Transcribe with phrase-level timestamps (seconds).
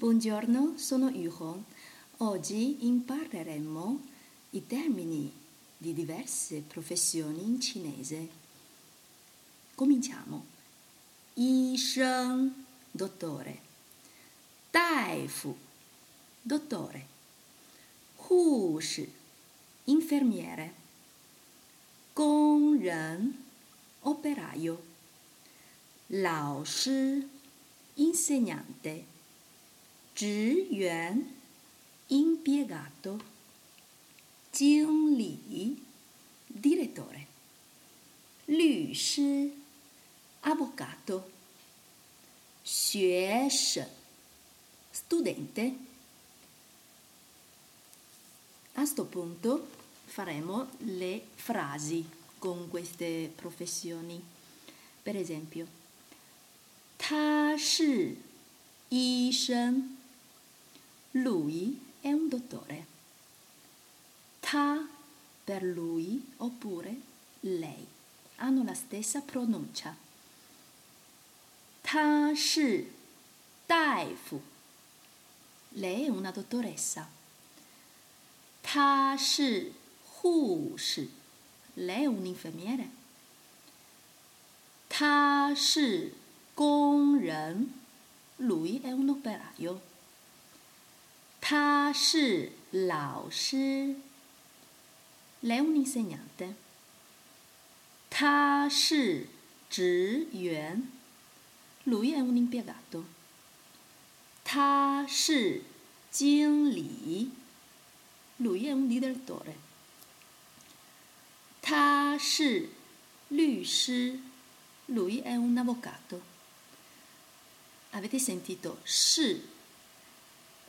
[0.00, 1.62] Buongiorno, sono Yuho.
[2.20, 4.00] Oggi impareremo
[4.52, 5.30] i termini
[5.76, 8.28] di diverse professioni in cinese.
[9.74, 10.46] Cominciamo.
[11.34, 12.50] Yi sheng,
[12.90, 13.60] dottore.
[14.70, 15.54] Daifu,
[16.40, 17.06] dottore.
[18.16, 19.06] Hu shi,
[19.84, 20.74] infermiere.
[22.14, 23.44] Gong ren,
[24.00, 24.82] operaio.
[26.06, 27.28] Lao shi,
[27.96, 29.18] insegnante.
[30.19, 31.27] 职员
[32.07, 33.19] impiegato
[34.51, 35.83] 经理
[36.47, 37.25] direttore
[38.45, 39.51] 律师
[40.41, 41.23] avvocato
[42.63, 43.85] 学生
[44.91, 45.75] studente
[48.73, 49.67] a sto punto
[50.05, 52.07] faremo le frasi
[52.39, 54.21] con queste professioni
[55.01, 55.67] per esempio
[56.97, 58.15] 他是
[58.89, 59.97] 医生
[61.12, 62.86] Lui è un dottore.
[64.40, 64.86] Ta
[65.42, 66.94] per lui oppure
[67.40, 67.86] lei
[68.36, 69.96] hanno la stessa pronuncia.
[71.80, 72.92] Ta shi
[73.66, 74.40] daifu.
[75.70, 77.08] Lei è una dottoressa.
[78.60, 79.74] Ta shi
[80.20, 81.12] hu shi.
[81.74, 82.90] Lei è un infermiere.
[84.86, 86.12] Ta shi
[86.54, 87.78] gong ren.
[88.36, 89.88] Lui è un operaio.
[91.49, 93.95] 他是老师，
[95.41, 96.55] lei un insegnante。
[98.09, 99.27] 他是
[99.69, 100.89] 职员，
[101.85, 103.03] lui è un impiegato。
[104.43, 105.63] 他是
[106.11, 107.31] 经理，
[108.37, 109.55] lui è un direttore。
[111.61, 112.69] 他是
[113.29, 114.19] 律师，
[114.87, 119.41] lui è un avvocato。Avete sentito 是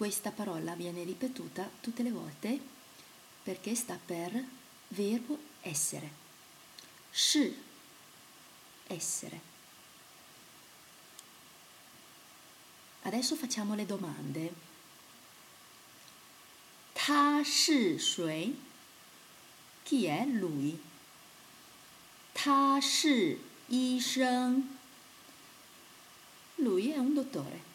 [0.00, 2.58] ？Questa parola viene ripetuta tutte le volte
[3.42, 4.32] perché sta per
[4.88, 6.10] verbo essere.
[7.10, 7.54] Shi,
[8.86, 9.40] essere.
[13.02, 14.54] Adesso facciamo le domande.
[16.94, 18.58] Ta shi shui?
[19.82, 20.82] Chi è lui?
[22.32, 24.62] Ta shi yi sheng?
[26.54, 27.69] Lui è un dottore.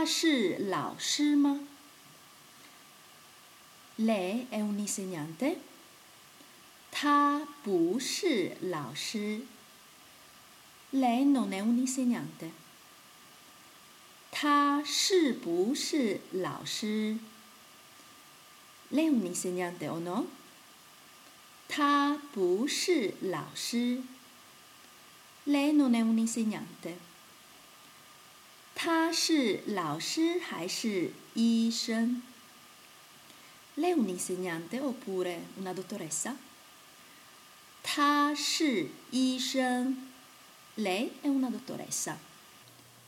[0.00, 1.60] 他是老师吗
[3.98, 5.58] ？Lei è un insegnante？
[6.90, 9.42] 他不是老师。
[10.90, 12.52] Lei non è un insegnante。
[14.30, 17.18] 他是不是老师
[18.90, 20.28] ？Lei è un insegnante o no？
[21.68, 24.02] 他不是老师。
[25.44, 27.09] Lei non è un insegnante。
[28.82, 32.22] 他是老师还是医生
[33.76, 36.36] ？Lei è un insegnante oppure una dottoressa?
[37.82, 40.08] 他是医生。
[40.76, 42.18] Lei è una dottoressa.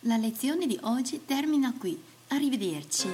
[0.00, 1.98] La lezione di oggi termina qui.
[2.28, 3.08] Arrivederci.